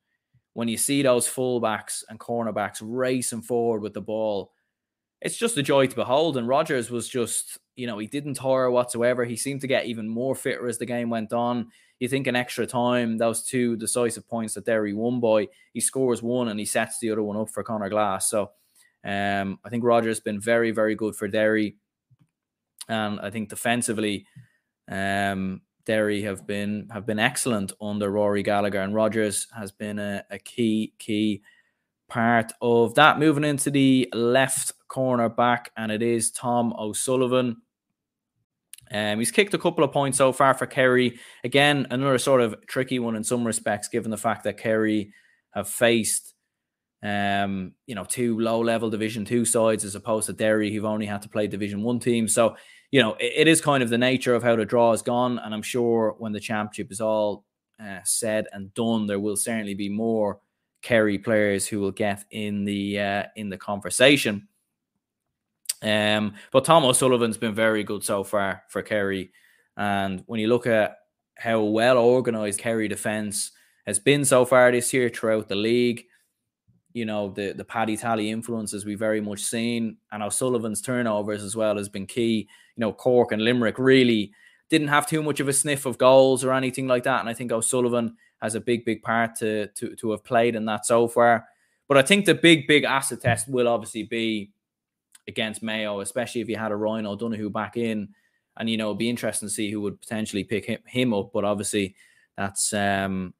[0.54, 4.52] when you see those fullbacks and cornerbacks racing forward with the ball,
[5.20, 6.36] it's just a joy to behold.
[6.36, 9.24] And Rodgers was just, you know, he didn't tire whatsoever.
[9.24, 11.68] He seemed to get even more fitter as the game went on.
[11.98, 16.22] You think in extra time, those two decisive points that Derry won by, he scores
[16.22, 18.28] one and he sets the other one up for Conor Glass.
[18.28, 18.50] So
[19.04, 21.76] um, I think Rodgers has been very, very good for Derry.
[22.88, 24.26] And I think defensively,
[24.90, 30.24] um, Derry have been have been excellent under Rory Gallagher, and Rodgers has been a,
[30.30, 31.42] a key key
[32.08, 33.18] part of that.
[33.18, 37.56] Moving into the left corner back, and it is Tom O'Sullivan.
[38.90, 41.18] Um, he's kicked a couple of points so far for Kerry.
[41.42, 45.12] Again, another sort of tricky one in some respects, given the fact that Kerry
[45.50, 46.34] have faced
[47.02, 51.06] Um, you know, two low level Division Two sides as opposed to Derry, who've only
[51.06, 52.32] had to play Division One teams.
[52.32, 52.56] So,
[52.94, 55.40] you know, it, it is kind of the nature of how the draw has gone.
[55.40, 57.44] And I'm sure when the championship is all
[57.82, 60.38] uh, said and done, there will certainly be more
[60.80, 64.46] Kerry players who will get in the uh, in the conversation.
[65.82, 69.32] Um, but Tom O'Sullivan's been very good so far for Kerry,
[69.76, 70.98] and when you look at
[71.36, 73.50] how well organised Kerry defence
[73.88, 76.04] has been so far this year throughout the league,
[76.92, 81.56] you know the the Paddy Tally influences we very much seen, and O'Sullivan's turnovers as
[81.56, 82.48] well has been key.
[82.76, 84.32] You know Cork and Limerick really
[84.70, 87.34] didn't have too much of a sniff of goals or anything like that, and I
[87.34, 91.08] think O'Sullivan has a big big part to to to have played in that so
[91.08, 91.46] far.
[91.88, 94.50] But I think the big big acid test will obviously be
[95.28, 98.08] against Mayo, especially if you had a Ryan O'Donoghue back in.
[98.56, 101.30] And you know, it'd be interesting to see who would potentially pick him, him up.
[101.32, 101.96] But obviously,
[102.36, 103.34] that's um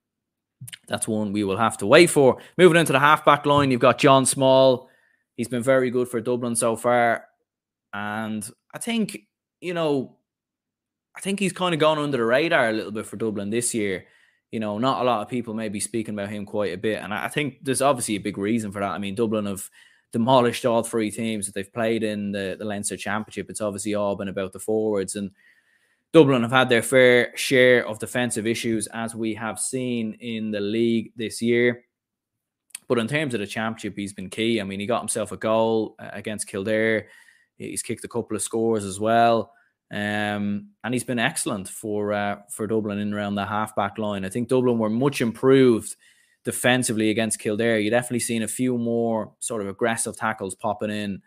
[0.88, 2.38] that's one we will have to wait for.
[2.56, 4.88] Moving into the halfback line, you've got John Small.
[5.36, 7.26] He's been very good for Dublin so far.
[7.94, 9.20] And I think,
[9.60, 10.16] you know,
[11.16, 13.72] I think he's kind of gone under the radar a little bit for Dublin this
[13.72, 14.06] year.
[14.50, 17.00] You know, not a lot of people may be speaking about him quite a bit.
[17.02, 18.90] And I think there's obviously a big reason for that.
[18.90, 19.70] I mean, Dublin have
[20.12, 23.48] demolished all three teams that they've played in the, the Leinster Championship.
[23.48, 25.14] It's obviously all been about the forwards.
[25.14, 25.30] And
[26.12, 30.60] Dublin have had their fair share of defensive issues, as we have seen in the
[30.60, 31.84] league this year.
[32.86, 34.60] But in terms of the championship, he's been key.
[34.60, 37.06] I mean, he got himself a goal uh, against Kildare.
[37.56, 39.52] He's kicked a couple of scores as well.
[39.92, 44.24] Um, and he's been excellent for uh, for Dublin in around the halfback line.
[44.24, 45.94] I think Dublin were much improved
[46.44, 47.78] defensively against Kildare.
[47.78, 51.22] You definitely seen a few more sort of aggressive tackles popping in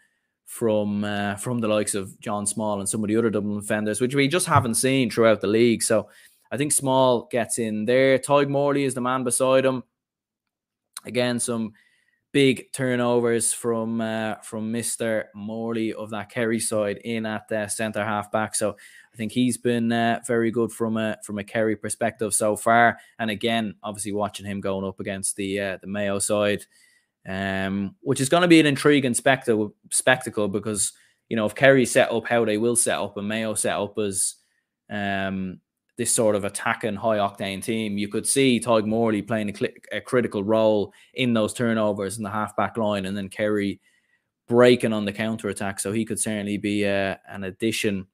[0.45, 4.01] from uh, from the likes of John Small and some of the other Dublin defenders,
[4.01, 5.83] which we just haven't seen throughout the league.
[5.83, 6.09] So
[6.51, 8.17] I think Small gets in there.
[8.17, 9.83] Tadhg Morley is the man beside him.
[11.05, 11.73] Again, some
[12.31, 18.03] big turnovers from uh, from Mister Morley of that Kerry side in at the centre
[18.03, 18.55] half back.
[18.55, 18.71] So
[19.13, 22.99] I think he's been uh, very good from a from a Kerry perspective so far.
[23.19, 26.65] And again, obviously watching him going up against the uh, the Mayo side
[27.27, 30.93] um, which is going to be an intriguing spectacle, spectacle because
[31.29, 33.97] you know if Kerry set up how they will set up and Mayo set up
[33.99, 34.35] as
[34.89, 35.59] um,
[35.97, 39.73] this sort of attacking high octane team, you could see Tadhg Morley playing a, cl-
[39.91, 43.81] a, critical role in those turnovers in the halfback line, and then Kerry
[44.47, 45.79] breaking on the counter attack.
[45.79, 48.05] So he could certainly be uh, an addition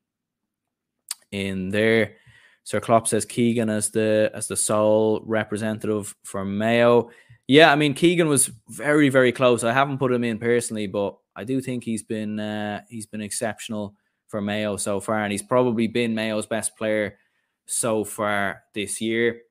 [1.32, 2.16] in there.
[2.64, 7.10] Sir Klopp says Keegan as the as the sole representative for Mayo.
[7.48, 9.66] Yeah, I mean Keegan was very very close.
[9.66, 13.20] I haven't put him in personally, but I do think he's been uh, he's been
[13.20, 13.96] exceptional
[14.30, 17.18] for Mayo so far, and he's probably been Mayo's best player
[17.66, 19.42] so far this year.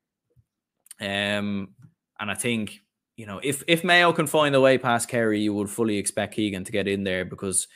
[1.01, 1.75] Um,
[2.21, 2.81] and I think
[3.17, 6.35] you know if if Mayo can find a way past Kerry, you would fully expect
[6.35, 7.69] Keegan to get in there because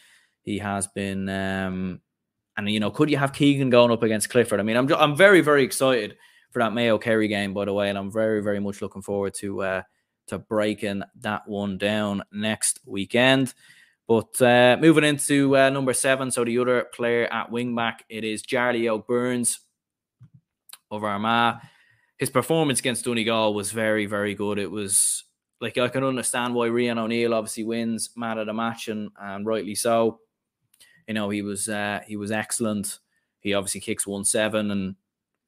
[0.42, 1.28] he has been.
[1.28, 2.00] Um,
[2.56, 4.60] and you know, could you have Keegan going up against Clifford?
[4.60, 6.16] I mean, I'm I'm very very excited
[6.52, 9.34] for that Mayo Kerry game, by the way, and I'm very very much looking forward
[9.34, 9.62] to.
[9.62, 9.82] Uh,
[10.28, 13.54] to breaking that one down next weekend.
[14.08, 18.42] But uh, moving into uh, number seven, so the other player at wingback, it is
[18.42, 19.06] Jarly Óg
[20.90, 21.60] Of Armagh.
[22.18, 24.58] His performance against Donegal was very, very good.
[24.58, 25.24] It was
[25.60, 29.46] like I can understand why Rian O'Neill obviously wins man of the match, and, and
[29.46, 30.20] rightly so.
[31.06, 32.98] You know, he was uh, he was excellent.
[33.40, 34.96] He obviously kicks one seven, and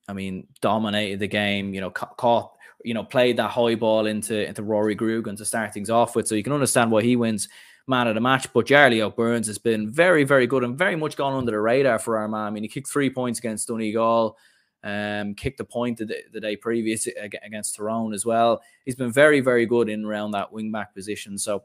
[0.09, 1.75] I mean dominated the game.
[1.75, 2.53] You know, caught
[2.85, 6.29] you know, played that high ball into into Rory Grugan to start things off with.
[6.29, 7.49] So you can understand why he wins
[7.87, 8.53] man of the match.
[8.53, 11.61] But Jarly Óg Burns has been very, very good and very much gone under the
[11.61, 12.47] radar for Armagh.
[12.47, 14.37] I mean, he kicked three points against Donegal,
[14.85, 17.09] um, kicked a point the, the day previous
[17.43, 18.63] against Tyrone as well.
[18.85, 21.39] He's been very, very good in around that wing back position.
[21.39, 21.65] So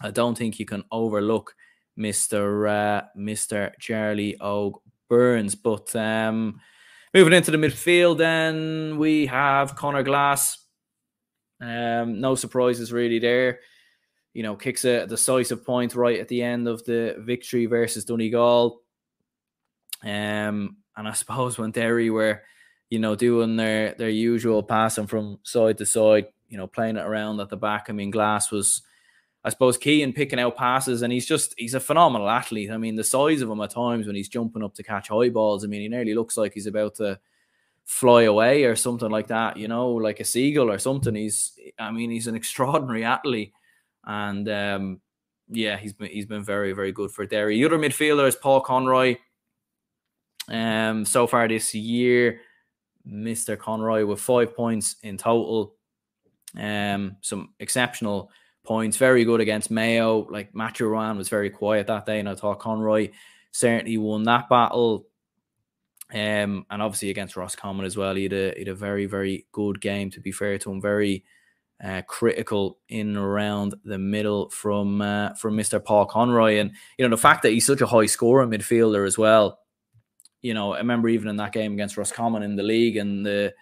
[0.00, 1.54] I don't think you can overlook
[1.98, 2.68] Mr.
[2.68, 3.72] Uh, Mr.
[3.80, 4.74] Jarly Óg
[5.08, 5.54] Burns.
[5.54, 6.60] But um,
[7.14, 10.58] Moving into the midfield, then we have Conor Glass.
[11.60, 13.60] Um, no surprises really there.
[14.34, 18.82] You know, kicks a decisive point right at the end of the victory versus Donegal.
[20.04, 22.42] Um, and I suppose when Derry were,
[22.90, 27.06] you know, doing their their usual passing from side to side, you know, playing it
[27.06, 27.86] around at the back.
[27.88, 28.82] I mean, Glass was
[29.44, 31.02] I suppose, key in picking out passes.
[31.02, 32.70] And he's just, he's a phenomenal athlete.
[32.70, 35.28] I mean, the size of him at times when he's jumping up to catch high
[35.28, 37.18] balls, I mean, he nearly looks like he's about to
[37.84, 41.14] fly away or something like that, you know, like a seagull or something.
[41.14, 43.52] He's, I mean, he's an extraordinary athlete.
[44.04, 45.00] And, um,
[45.50, 47.56] yeah, he's been he's been very very good for Derry.
[47.56, 49.16] The other midfielder is Paul Conroy.
[50.48, 52.40] Um, so far this year,
[53.06, 53.58] Mr.
[53.58, 55.74] Conroy with five points in total.
[56.56, 58.30] Um, some exceptional
[58.64, 58.96] points.
[58.96, 60.26] Very good against Mayo.
[60.30, 63.10] Like Matthew Ruane was very quiet that day, and I thought Conroy
[63.50, 65.06] certainly won that battle.
[66.12, 69.46] Um, and obviously against Roscommon as well, he had a he had a very very
[69.52, 70.10] good game.
[70.10, 71.24] To be fair to him, very
[71.82, 75.82] uh, critical in around the middle from uh, from Mr.
[75.82, 79.18] Paul Conroy, and you know the fact that he's such a high scorer midfielder as
[79.18, 79.58] well.
[80.42, 83.54] You know, I remember even in that game against Roscommon in the league and the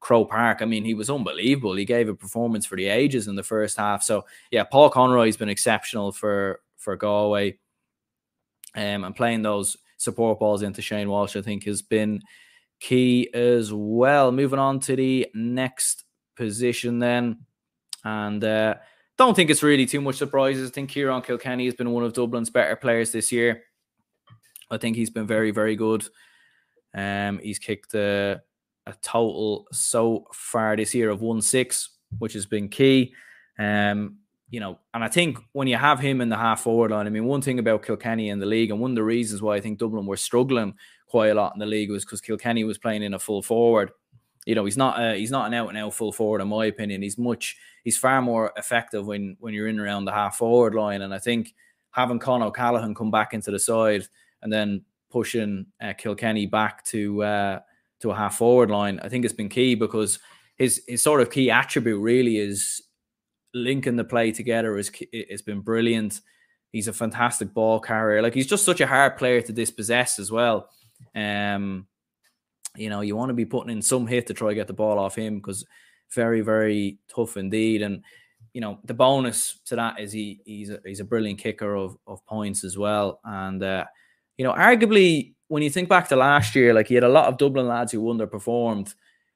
[0.00, 0.58] Croke Park.
[0.60, 1.74] I mean, he was unbelievable.
[1.76, 4.02] He gave a performance for the ages in the first half.
[4.02, 7.58] So yeah, Paul Conroy's been exceptional for for Galway,
[8.74, 12.22] um, and playing those support balls into Shane Walsh, I think, has been
[12.80, 14.30] key as well.
[14.30, 16.04] Moving on to the next
[16.36, 17.40] position, then,
[18.04, 18.74] and uh,
[19.16, 20.70] don't think it's really too much surprises.
[20.70, 23.62] I think Ciarán Kilkenny has been one of Dublin's better players this year.
[24.70, 26.06] I think he's been very, very good.
[26.94, 28.42] Um, he's kicked a,
[28.86, 33.14] a total so far this year of one six, which has been key.
[33.58, 37.06] Um, you know, and I think when you have him in the half forward line,
[37.06, 39.56] I mean, one thing about Kilkenny in the league, and one of the reasons why
[39.56, 40.74] I think Dublin were struggling
[41.08, 43.90] quite a lot in the league was because Kilkenny was playing in a full forward.
[44.46, 46.66] You know, he's not a, he's not an out and out full forward in my
[46.66, 47.02] opinion.
[47.02, 51.02] He's much he's far more effective when when you're in around the half forward line.
[51.02, 51.52] And I think
[51.90, 54.06] having Con O'Callaghan come back into the side
[54.46, 54.80] and then
[55.10, 57.60] pushing uh, Kilkenny back to uh,
[57.98, 60.20] to a half forward line, I think it's been key because
[60.54, 62.80] his his sort of key attribute really is
[63.52, 66.20] linking the play together is it's been brilliant.
[66.70, 68.22] He's a fantastic ball carrier.
[68.22, 70.70] Like he's just such a hard player to dispossess as well.
[71.16, 71.88] Um,
[72.76, 74.74] you know, you want to be putting in some hit to try to get the
[74.74, 75.66] ball off him because
[76.14, 77.82] very, very tough indeed.
[77.82, 78.04] And
[78.52, 81.98] you know, the bonus to that is he he's a, he's a brilliant kicker of
[82.06, 83.18] of points as well.
[83.24, 83.86] And uh,
[84.38, 87.26] you know, arguably when you think back to last year, like he had a lot
[87.26, 88.94] of Dublin lads who underperformed,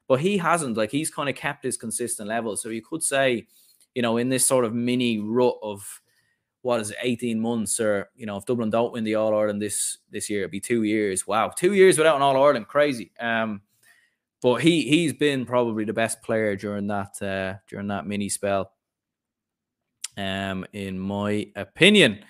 [0.09, 0.77] but he hasn't.
[0.77, 2.57] Like he's kind of kept his consistent level.
[2.57, 3.47] So you could say
[3.95, 6.01] you know, in this sort of mini rut of
[6.63, 9.61] what is it, 18 months, or you know, if Dublin don't win the All Ireland
[9.61, 11.27] this this year, it'd be two years.
[11.27, 13.13] Wow, two years without an All Ireland, crazy.
[13.19, 13.63] Um,
[14.43, 18.73] but he he's been probably the best player during that uh, during that mini spell.
[20.17, 22.25] Um, in my opinion.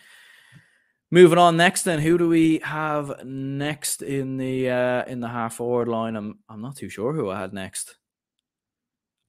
[1.12, 5.54] Moving on next, then who do we have next in the uh, in the half
[5.56, 6.14] forward line?
[6.14, 7.96] I'm I'm not too sure who I had next.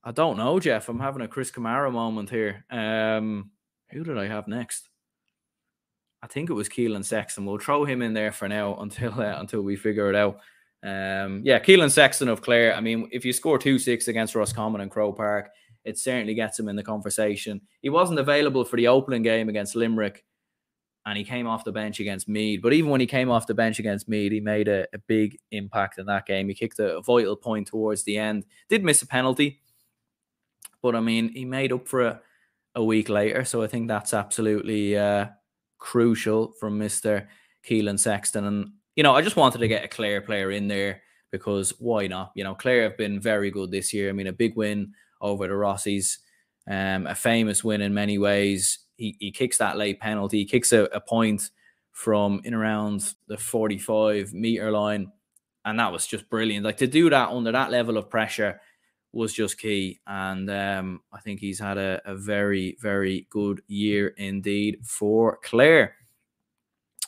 [0.04, 0.90] I don't know, Jeff.
[0.90, 2.66] I'm having a Chris Kamara moment here.
[2.70, 3.52] Um,
[3.92, 4.90] who did I have next?
[6.24, 7.46] I think it was Keelan Sexton.
[7.46, 10.40] We'll throw him in there for now until uh, until we figure it out.
[10.84, 12.76] Um, yeah, Keelan Sexton of Clare.
[12.76, 15.50] I mean, if you score two six against Roscommon and Croke Park,
[15.84, 17.62] it certainly gets him in the conversation.
[17.82, 20.24] He wasn't available for the opening game against Limerick,
[21.06, 22.62] and he came off the bench against Meath.
[22.62, 25.38] But even when he came off the bench against Meath, he made a, a big
[25.52, 26.48] impact in that game.
[26.48, 28.46] He kicked a, vital point towards the end.
[28.70, 29.62] Did miss a penalty,
[30.82, 32.18] but I mean, he made up for it
[32.76, 33.44] a week later.
[33.46, 35.28] So I think that's absolutely uh,
[35.80, 37.28] crucial from Mr.
[37.68, 38.46] Keelan Sexton.
[38.46, 42.08] And, you know, I just wanted to get a Clare player in there because why
[42.08, 42.32] not?
[42.36, 44.10] You know, Clare have been very good this year.
[44.10, 46.18] I mean, a big win over the Rossies,
[46.70, 48.80] um, a famous win in many ways.
[49.20, 51.50] He, kicks that late penalty, he kicks a, a point
[51.92, 55.12] from in around the 45 meter line.
[55.66, 56.66] And that was just brilliant.
[56.66, 58.60] Like to do that under that level of pressure
[59.14, 60.00] was just key.
[60.08, 65.96] And um, I think he's had a, a, very, very good year indeed for Clare.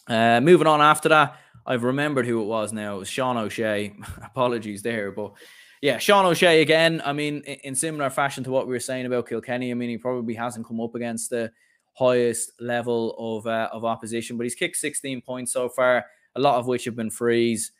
[0.07, 2.97] Uh, moving on after that, I've remembered who it was now.
[2.97, 3.95] It was Sean O'Shea.
[4.23, 5.33] Apologies there, but
[5.81, 7.01] yeah, Sean O'Shea again.
[7.05, 9.89] I mean, in, in similar fashion to what we were saying about Kilkenny, I mean,
[9.89, 11.51] he probably hasn't come up against the
[11.93, 16.55] highest level of uh, of opposition, but he's kicked 16 points so far, a lot
[16.59, 17.71] of which have been frees.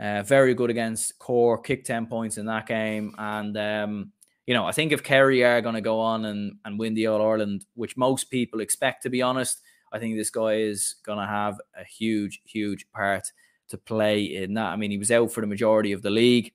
[0.00, 3.14] Uh, very good against Cork, kicked 10 points in that game.
[3.18, 4.12] And, um,
[4.46, 7.06] you know, I think if Kerry are going to go on and, and win the
[7.06, 9.60] All Ireland, which most people expect, to be honest,
[9.92, 13.30] I think this guy is going to have a huge, huge part
[13.68, 14.72] to play in that.
[14.72, 16.52] I mean, he was out for the majority of the league.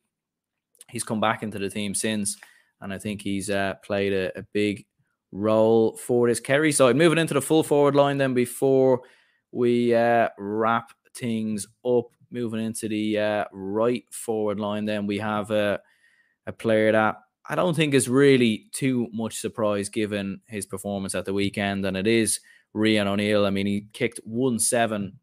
[0.90, 2.38] He's come back into the team since,
[2.82, 4.86] and I think he's uh, played a, a, big
[5.32, 6.96] role for this Kerry side.
[6.96, 9.02] Moving into the full forward line, then before
[9.52, 15.52] we uh, wrap things up, moving into the uh, right forward line, then we have
[15.52, 15.80] a,
[16.46, 17.16] a player that
[17.50, 21.96] I don't think is really too much surprise given his performance at the weekend, and
[21.96, 22.40] it is
[22.76, 23.46] Rian O'Neill.
[23.46, 25.20] I mean, he kicked one seven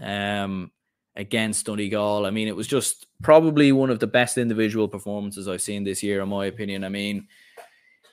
[0.00, 0.70] um,
[1.16, 2.26] against Donegal.
[2.26, 6.02] I mean, it was just probably one of the best individual performances I've seen this
[6.02, 6.84] year, in my opinion.
[6.84, 7.26] I mean,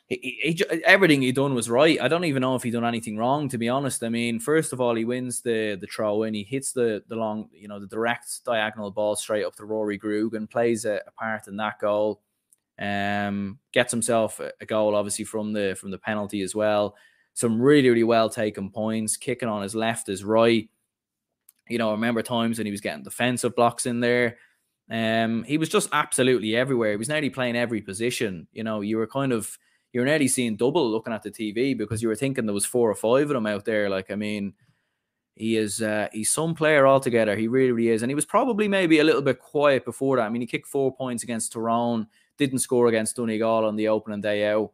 [0.08, 2.00] he, he, everything he done was right.
[2.00, 4.04] I don't even know if he done anything wrong, to be honest.
[4.04, 6.34] I mean, first of all, he wins the the throw in.
[6.34, 10.00] He hits the the long, you know, the direct diagonal ball straight up to Rory
[10.00, 12.22] Grug and plays a, a part in that goal.
[12.80, 16.96] Um, gets himself a goal, obviously from the from the penalty as well.
[17.34, 20.70] Some really really well taken points, kicking on his left, his right.
[21.68, 24.38] You know, I remember times when he was getting defensive blocks in there.
[24.90, 26.92] Um, he was just absolutely everywhere.
[26.92, 28.48] He was nearly playing every position.
[28.54, 29.58] You know, you were kind of
[29.94, 32.90] you're nearly seeing double looking at the TV because you were thinking there was four
[32.90, 33.90] or five of them out there.
[33.90, 34.54] Like, I mean,
[35.36, 37.36] he is uh, he's some player altogether.
[37.36, 38.02] He really, really is.
[38.02, 40.24] And he was probably maybe a little bit quiet before that.
[40.24, 42.08] I mean, he kicked four points against Tyrone,
[42.38, 44.72] didn't score against Donegal on the opening day out.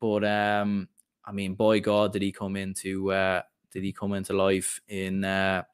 [0.00, 0.88] But um,
[1.24, 5.24] I mean, boy God, did he come into uh, did he come into life in
[5.24, 5.64] uh,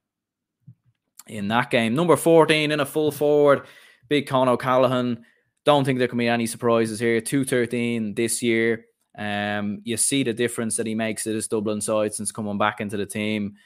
[1.27, 1.95] in that game.
[1.95, 3.67] Number 14 in a full forward,
[4.09, 5.25] big Con O'Callaghan.
[5.67, 7.21] Don't think there can be any surprises here.
[7.21, 8.87] 213 this year.
[9.19, 12.81] Um, you see the difference that he makes at his Dublin side since coming back
[12.81, 13.57] into the team.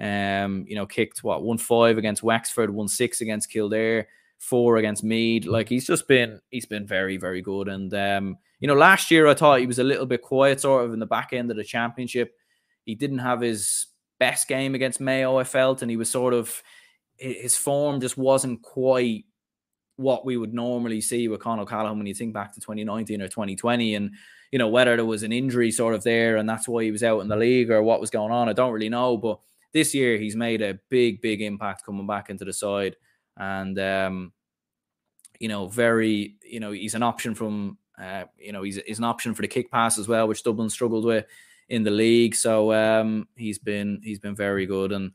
[0.00, 4.06] Um, you know, kicked what one five against Wexford, one six against Kildare,
[4.38, 5.46] four against Meath.
[5.46, 7.66] Like he's just been he's been very, very good.
[7.66, 10.84] And um, you know, last year I thought he was a little bit quiet, sort
[10.84, 12.36] of in the back end of the championship.
[12.84, 13.86] He didn't have his
[14.20, 16.62] best game against Mayo, I felt, and he was sort of
[17.16, 19.24] his form just wasn't quite
[19.98, 23.26] what we would normally see with Con O'Callaghan when you think back to 2019 or
[23.26, 24.12] 2020 and
[24.52, 27.02] you know whether there was an injury sort of there and that's why he was
[27.02, 29.16] out in the league or what was going on I don't really know.
[29.16, 29.40] But
[29.72, 32.96] this year he's made a big big impact coming back into the side
[33.36, 34.32] and um
[35.40, 39.04] you know very you know he's an option from uh you know he's, he's an
[39.04, 41.26] option for the kick pass as well which Dublin struggled with
[41.68, 42.36] in the league.
[42.36, 44.92] So um he's been he's been very good.
[44.92, 45.10] And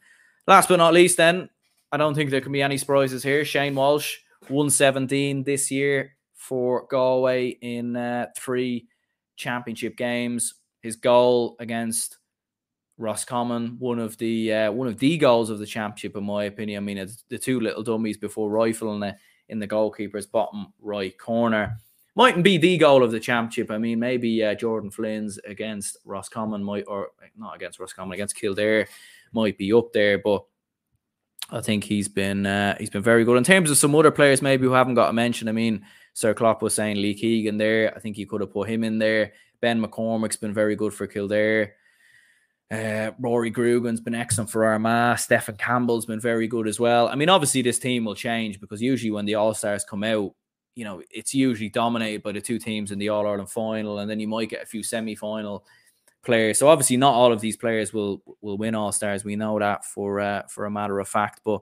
[0.45, 1.49] last but not least then
[1.93, 3.45] I don't think there can be any surprises here.
[3.45, 4.17] Shane Walsh,
[4.49, 8.87] 117 this year for Galway in uh, three
[9.35, 10.55] championship games.
[10.81, 12.17] His goal against
[12.97, 16.83] Roscommon, one of the uh, one of the goals of the championship, in my opinion.
[16.83, 19.15] I mean, the two little dummies before rifle in the
[19.49, 21.77] in the goalkeeper's bottom right corner.
[22.15, 23.71] Mightn't be the goal of the championship.
[23.71, 28.87] I mean, maybe uh, Jordan Flynn's against Roscommon might, or not against Roscommon, against Kildare
[29.31, 30.43] might be up there, but
[31.49, 34.41] I think he's been uh, he's been very good in terms of some other players
[34.41, 35.47] maybe who haven't got a mention.
[35.47, 37.93] I mean, Sir Klopp was saying Lee Keegan there.
[37.95, 39.33] I think he could have put him in there.
[39.61, 41.73] Ben McCormick's been very good for Kildare.
[42.71, 45.19] Uh, Rory Grugan's been excellent for Armagh.
[45.19, 47.07] Stephen Campbell's been very good as well.
[47.07, 50.33] I mean, obviously this team will change because usually when the All Stars come out,
[50.75, 54.09] you know, it's usually dominated by the two teams in the All Ireland final, and
[54.09, 55.65] then you might get a few semi final
[56.23, 56.57] players.
[56.57, 59.23] So obviously, not all of these players will will win All Stars.
[59.23, 61.41] We know that for uh, for a matter of fact.
[61.43, 61.61] But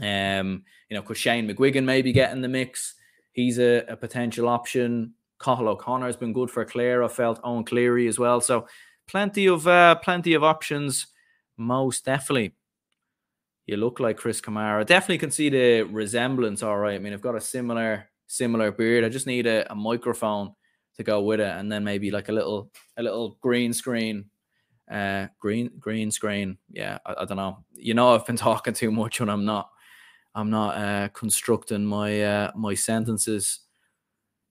[0.00, 2.94] um, you know, because Shane McGuigan may be getting the mix.
[3.32, 5.14] He's a, a potential option.
[5.40, 7.02] Cathal O'Connor has been good for Clare.
[7.02, 8.40] I felt Owen Cleary as well.
[8.40, 8.66] So
[9.06, 11.08] plenty of uh, plenty of options.
[11.56, 12.54] Most definitely.
[13.66, 14.84] You look like Chris Kamara.
[14.84, 16.62] Definitely can see the resemblance.
[16.62, 16.96] All right.
[16.96, 19.04] I mean, I've got a similar similar beard.
[19.04, 20.54] I just need a, a microphone
[20.96, 24.26] to go with it, and then maybe like a little a little green screen,
[24.90, 26.58] uh, green green screen.
[26.70, 27.64] Yeah, I, I don't know.
[27.74, 29.70] You know, I've been talking too much when I'm not.
[30.34, 33.60] I'm not uh, constructing my uh, my sentences.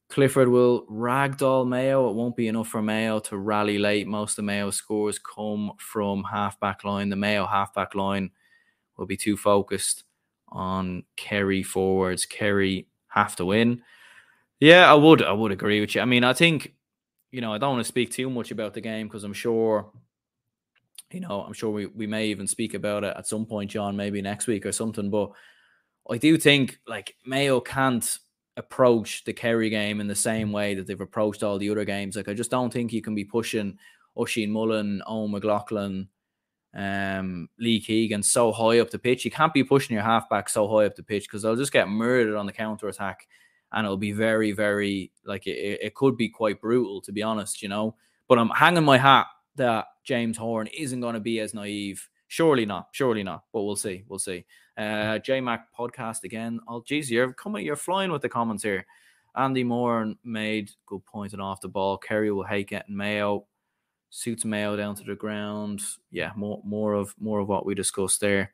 [0.10, 2.08] Clifford will ragdoll Mayo.
[2.10, 4.06] It won't be enough for Mayo to rally late.
[4.06, 7.10] Most of Mayo's scores come from halfback line.
[7.10, 8.30] The Mayo halfback line
[8.96, 10.04] will be too focused
[10.50, 12.28] on Kerry forwards.
[12.28, 13.82] Kerry have to win.
[14.64, 15.22] Yeah, I would.
[15.22, 16.00] I would agree with you.
[16.00, 16.74] I mean, I think,
[17.34, 19.92] you know, I don't want to speak too much about the game because I'm sure,
[21.12, 23.98] you know, I'm sure we, we may even speak about it at some point, John,
[23.98, 25.10] maybe next week or something.
[25.10, 25.32] But
[26.10, 28.18] I do think like Mayo can't
[28.56, 32.16] approach the Kerry game in the same way that they've approached all the other games.
[32.16, 33.78] Like, I just don't think you can be pushing
[34.18, 36.08] Oisin Mullin, Eoghan McLaughlin,
[36.74, 39.26] um, Lee Keegan so high up the pitch.
[39.26, 41.90] You can't be pushing your halfback so high up the pitch because they'll just get
[41.90, 43.28] murdered on the counter attack
[43.74, 47.62] and it'll be very, very like it, it could be quite brutal to be honest,
[47.62, 47.96] you know.
[48.28, 52.08] But I'm hanging my hat that James Horan isn't going to be as naive.
[52.28, 53.44] Surely not, surely not.
[53.52, 54.46] But we'll see, we'll see.
[54.78, 56.60] Uh, JMac podcast again.
[56.68, 58.86] Oh, geez, you're coming, you're flying with the comments here.
[59.36, 61.98] Andy Moore made good point and off the ball.
[61.98, 63.46] Kerry will hate getting Mayo.
[64.10, 65.82] Suits Mayo down to the ground.
[66.12, 68.52] Yeah, more more of more of what we discussed there.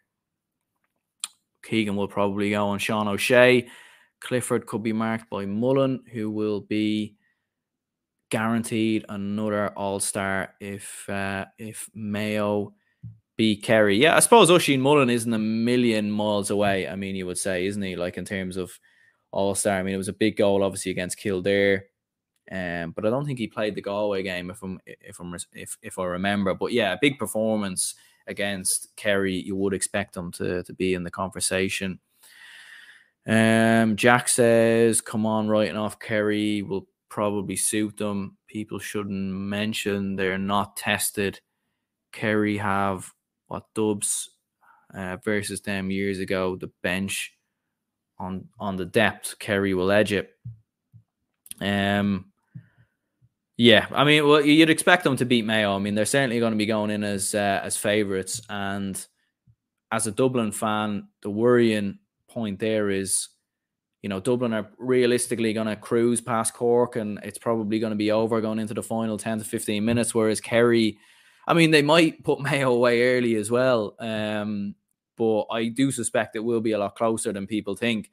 [1.63, 3.67] Keegan will probably go on Sean O'Shea.
[4.22, 7.15] Clifford could be marked by Mullin, who will be
[8.30, 12.74] guaranteed another All Star if uh, if Mayo
[13.38, 13.97] beat Kerry.
[13.97, 16.88] Yeah, I suppose Oisin Mullin isn't a million miles away.
[16.88, 17.95] I mean, you would say, isn't he?
[17.95, 18.72] Like in terms of
[19.32, 19.80] All Star.
[19.80, 21.86] I mean, it was a big goal, obviously against Kildare.
[22.51, 25.78] Um, but I don't think he played the Galway game if I'm if I'm if
[25.82, 26.53] if I remember.
[26.53, 27.95] But yeah, big performance
[28.28, 29.36] against Kerry.
[29.36, 31.99] You would expect him to to be in the conversation.
[33.30, 38.38] Um, Jack says, "Come on, writing off Kerry will probably suit them.
[38.47, 41.39] People shouldn't mention they're not tested.
[42.11, 43.11] Kerry have
[43.47, 44.32] what Dubs
[44.95, 46.55] uh, versus them years ago.
[46.55, 47.32] The bench
[48.17, 50.32] on on the depth, Kerry will edge it.
[51.61, 52.32] Um,
[53.57, 55.75] yeah, I mean, well, you'd expect them to beat Mayo.
[55.75, 59.05] I mean, they're certainly going to be going in as uh, as favourites, and
[59.91, 61.99] as a Dublin fan, the worrying
[62.30, 63.30] point there is,
[64.01, 67.97] you know, Dublin are realistically going to cruise past Cork, and it's probably going to
[67.97, 70.15] be over going into the final ten to fifteen minutes.
[70.15, 70.97] Whereas Kerry,
[71.47, 74.75] I mean, they might put Mayo away early as well, um,
[75.17, 78.09] but I do suspect it will be a lot closer than people think.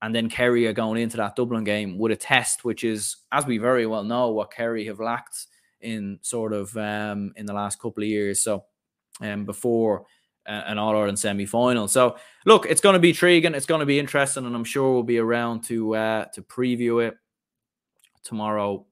[0.00, 3.46] And then Kerry are going into that Dublin game with a test, which is, as
[3.46, 5.46] we very well know, what Kerry have lacked
[5.80, 8.40] in sort of um, in the last couple of years.
[8.40, 8.64] So,
[9.20, 10.06] um, before
[10.48, 11.88] an All Ireland semi final.
[11.88, 13.54] So, look, it's going to be intriguing.
[13.54, 17.06] It's going to be interesting, and I'm sure we'll be around to uh, to preview
[17.06, 17.16] it
[18.22, 18.86] tomorrow,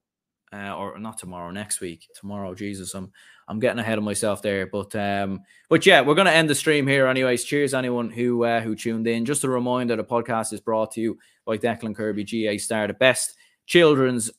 [0.53, 2.07] uh, or not tomorrow, next week.
[2.15, 3.11] Tomorrow, Jesus, I'm
[3.47, 4.67] I'm getting ahead of myself there.
[4.67, 7.43] But um, but yeah, we're going to end the stream here, anyways.
[7.43, 9.25] Cheers, anyone who uh, who tuned in.
[9.25, 12.93] Just a reminder: the podcast is brought to you by Declan Kirby, GA Star, the
[12.93, 13.35] best
[13.65, 14.29] children's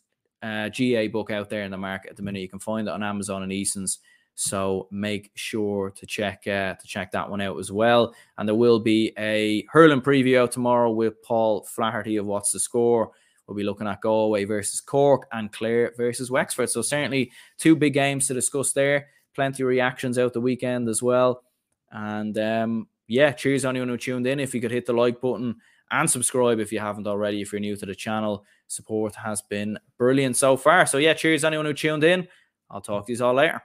[0.43, 2.41] uh, GAA book out there in the market at the minute.
[2.41, 3.99] You can find it on Amazon and Eason's.
[4.41, 8.15] So make sure to check uh, to check that one out as well.
[8.37, 12.61] And there will be a hurling preview out tomorrow with Paul Flaherty of What's the
[12.61, 13.11] Score.
[13.49, 16.71] We'll be looking at Galway versus Cork and Clare versus Wexford.
[16.71, 19.09] So certainly two big games to discuss there.
[19.35, 21.43] Plenty of reactions out the weekend as well.
[21.91, 24.39] And um, yeah, cheers anyone who tuned in.
[24.39, 25.57] If you could hit the like button
[25.91, 28.45] and subscribe if you haven't already, if you're new to the channel.
[28.69, 30.87] Support has been brilliant so far.
[30.87, 32.29] So yeah, cheers anyone who tuned in.
[32.71, 33.63] I'll talk to you all later.